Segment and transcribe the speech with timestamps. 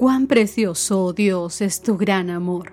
[0.00, 2.72] Cuán precioso, oh Dios, es tu gran amor.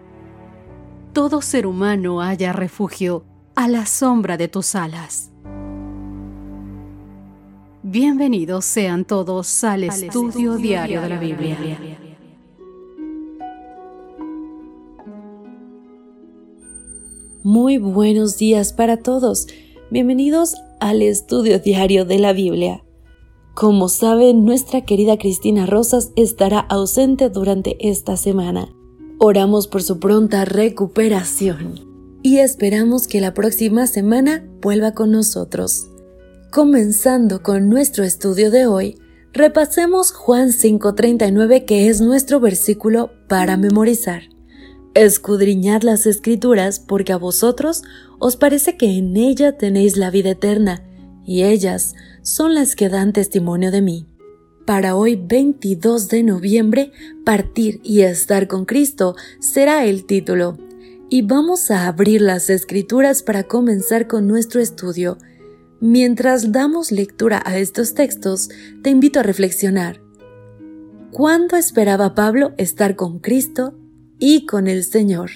[1.12, 5.30] Todo ser humano haya refugio a la sombra de tus alas.
[7.84, 11.58] Bienvenidos sean todos al, estudio, diario de la Biblia.
[17.44, 19.48] Muy buenos días para todos.
[19.92, 22.87] Bienvenidos al estudio diario de la Biblia.
[23.60, 28.72] Como saben, nuestra querida Cristina Rosas estará ausente durante esta semana.
[29.18, 31.80] Oramos por su pronta recuperación
[32.22, 35.90] y esperamos que la próxima semana vuelva con nosotros.
[36.52, 39.00] Comenzando con nuestro estudio de hoy,
[39.34, 44.22] repasemos Juan 5:39 que es nuestro versículo para memorizar.
[44.94, 47.82] Escudriñad las escrituras porque a vosotros
[48.20, 50.87] os parece que en ella tenéis la vida eterna
[51.28, 54.08] y ellas son las que dan testimonio de mí.
[54.66, 56.92] Para hoy 22 de noviembre,
[57.26, 60.58] Partir y estar con Cristo será el título.
[61.10, 65.18] Y vamos a abrir las escrituras para comenzar con nuestro estudio.
[65.80, 68.50] Mientras damos lectura a estos textos,
[68.82, 70.02] te invito a reflexionar.
[71.12, 73.78] ¿Cuándo esperaba Pablo estar con Cristo
[74.18, 75.30] y con el Señor?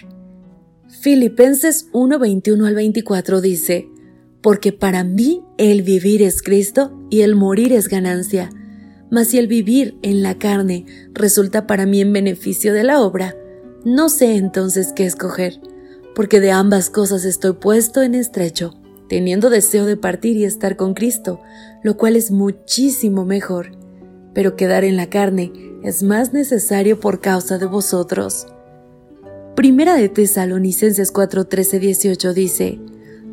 [1.02, 3.91] Filipenses 1:21 al 24 dice,
[4.42, 8.50] porque para mí el vivir es Cristo y el morir es ganancia.
[9.10, 13.36] Mas si el vivir en la carne resulta para mí en beneficio de la obra,
[13.84, 15.60] no sé entonces qué escoger,
[16.16, 18.74] porque de ambas cosas estoy puesto en estrecho,
[19.10, 21.42] teniendo deseo de partir y estar con Cristo,
[21.84, 23.72] lo cual es muchísimo mejor.
[24.34, 25.52] Pero quedar en la carne
[25.84, 28.48] es más necesario por causa de vosotros.
[29.56, 32.80] Primera de Tesalonicenses 4, 18 dice,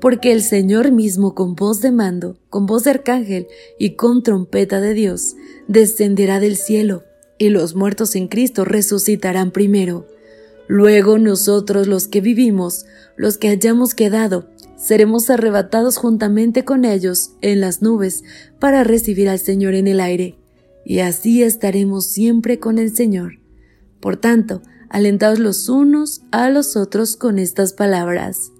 [0.00, 3.48] porque el Señor mismo con voz de mando, con voz de arcángel
[3.78, 5.34] y con trompeta de Dios,
[5.66, 7.04] descenderá del cielo,
[7.38, 10.06] y los muertos en Cristo resucitarán primero.
[10.66, 12.84] Luego nosotros los que vivimos,
[13.16, 18.22] los que hayamos quedado, seremos arrebatados juntamente con ellos en las nubes
[18.60, 20.38] para recibir al Señor en el aire,
[20.84, 23.40] y así estaremos siempre con el Señor.
[24.00, 28.52] Por tanto, alentaos los unos a los otros con estas palabras.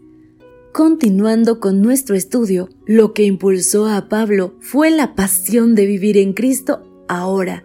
[0.78, 6.34] Continuando con nuestro estudio, lo que impulsó a Pablo fue la pasión de vivir en
[6.34, 7.64] Cristo ahora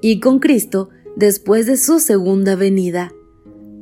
[0.00, 3.12] y con Cristo después de su segunda venida.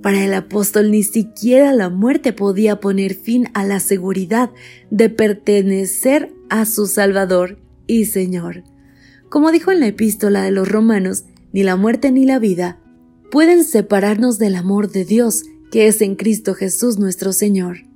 [0.03, 4.51] Para el apóstol ni siquiera la muerte podía poner fin a la seguridad
[4.91, 8.65] de pertenecer a su Salvador y Señor.
[9.29, 11.23] Como dijo en la epístola de los romanos,
[11.53, 12.81] ni la muerte ni la vida
[13.31, 17.92] pueden separarnos del amor de Dios que es en Cristo Jesús nuestro Señor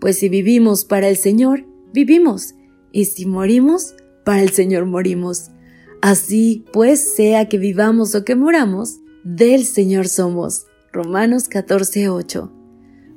[0.00, 2.54] pues si vivimos para el Señor, vivimos,
[2.92, 3.94] y si morimos,
[4.24, 5.50] para el Señor morimos.
[6.00, 10.66] Así pues, sea que vivamos o que moramos, del Señor somos.
[10.92, 12.50] Romanos 14:8.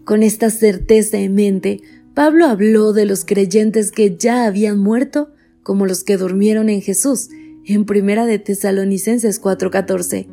[0.03, 1.81] Con esta certeza en mente,
[2.13, 5.29] Pablo habló de los creyentes que ya habían muerto,
[5.63, 7.29] como los que durmieron en Jesús,
[7.65, 10.27] en Primera de Tesalonicenses 4:14,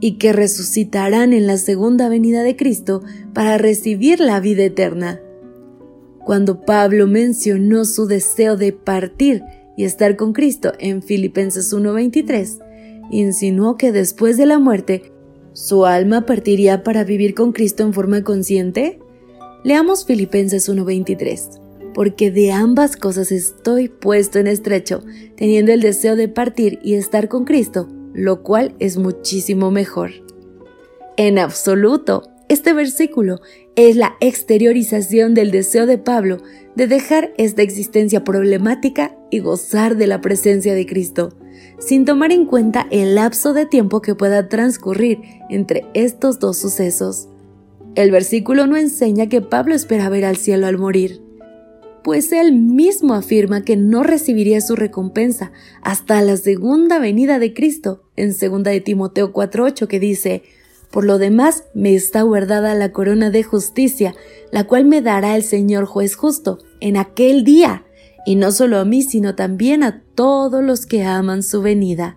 [0.00, 3.02] y que resucitarán en la segunda venida de Cristo
[3.34, 5.20] para recibir la vida eterna.
[6.24, 9.42] Cuando Pablo mencionó su deseo de partir
[9.76, 12.58] y estar con Cristo en Filipenses 1:23,
[13.10, 15.12] insinuó que después de la muerte,
[15.52, 19.00] ¿su alma partiría para vivir con Cristo en forma consciente?
[19.64, 21.60] Leamos Filipenses 1:23.
[21.94, 25.02] Porque de ambas cosas estoy puesto en estrecho,
[25.36, 30.10] teniendo el deseo de partir y estar con Cristo, lo cual es muchísimo mejor.
[31.16, 33.40] En absoluto, este versículo
[33.76, 36.38] es la exteriorización del deseo de Pablo
[36.74, 41.28] de dejar esta existencia problemática y gozar de la presencia de Cristo,
[41.78, 47.28] sin tomar en cuenta el lapso de tiempo que pueda transcurrir entre estos dos sucesos.
[47.94, 51.22] El versículo no enseña que Pablo espera ver al cielo al morir,
[52.02, 58.02] pues él mismo afirma que no recibiría su recompensa hasta la segunda venida de Cristo,
[58.16, 60.42] en 2 de Timoteo 4.8 que dice,
[60.90, 64.14] por lo demás, me está guardada la corona de justicia,
[64.50, 67.84] la cual me dará el Señor juez justo en aquel día,
[68.26, 72.16] y no solo a mí, sino también a todos los que aman su venida.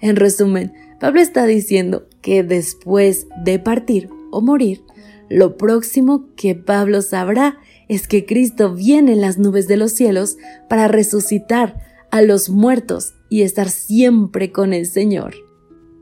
[0.00, 4.82] En resumen, Pablo está diciendo que después de partir o morir,
[5.28, 7.58] lo próximo que Pablo sabrá
[7.88, 10.36] es que Cristo viene en las nubes de los cielos
[10.68, 11.76] para resucitar
[12.10, 15.34] a los muertos y estar siempre con el Señor.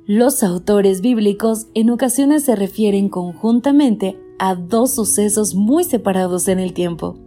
[0.08, 6.72] Los autores bíblicos en ocasiones se refieren conjuntamente a dos sucesos muy separados en el
[6.72, 7.18] tiempo.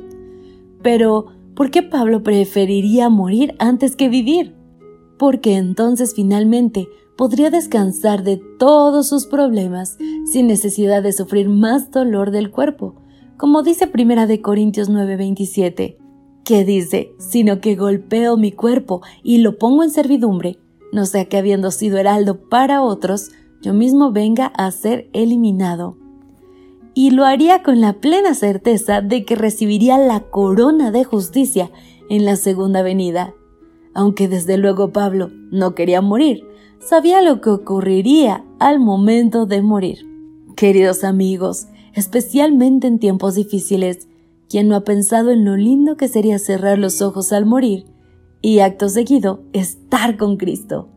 [0.81, 4.55] Pero, ¿por qué Pablo preferiría morir antes que vivir?
[5.19, 12.31] Porque entonces finalmente podría descansar de todos sus problemas sin necesidad de sufrir más dolor
[12.31, 12.95] del cuerpo,
[13.37, 15.99] como dice Primera de Corintios 9:27,
[16.43, 20.57] que dice, sino que golpeo mi cuerpo y lo pongo en servidumbre
[20.91, 25.97] no sea que habiendo sido heraldo para otros, yo mismo venga a ser eliminado.
[26.93, 31.71] Y lo haría con la plena certeza de que recibiría la corona de justicia
[32.09, 33.33] en la segunda venida.
[33.93, 36.45] Aunque desde luego Pablo no quería morir,
[36.79, 40.05] sabía lo que ocurriría al momento de morir.
[40.55, 44.09] Queridos amigos, especialmente en tiempos difíciles,
[44.49, 47.85] quien no ha pensado en lo lindo que sería cerrar los ojos al morir
[48.41, 50.89] y acto seguido estar con Cristo.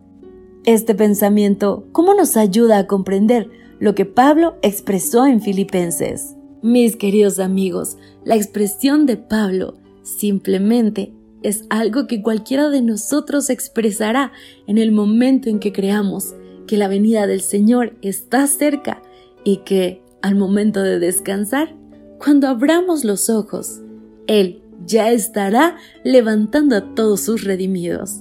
[0.65, 6.37] Este pensamiento, ¿cómo nos ayuda a comprender lo que Pablo expresó en Filipenses?
[6.63, 11.13] Mis queridos amigos, la expresión de Pablo simplemente
[11.43, 14.33] es algo que cualquiera de nosotros expresará
[14.67, 16.35] en el momento en que creamos
[16.67, 19.03] que la venida del Señor está cerca
[19.45, 21.77] y que al momento de descansar,
[22.19, 23.83] cuando abramos los ojos,
[24.27, 28.21] Él ya estará levantando a todos sus redimidos.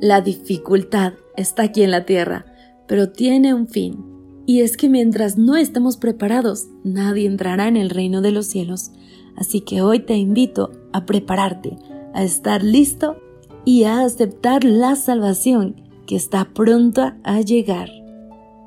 [0.00, 2.46] La dificultad está aquí en la tierra,
[2.86, 4.04] pero tiene un fin,
[4.46, 8.92] y es que mientras no estemos preparados, nadie entrará en el reino de los cielos.
[9.36, 11.76] Así que hoy te invito a prepararte,
[12.14, 13.16] a estar listo
[13.64, 17.90] y a aceptar la salvación que está pronta a llegar.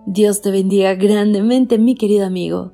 [0.05, 2.73] Dios te bendiga grandemente, mi querido amigo.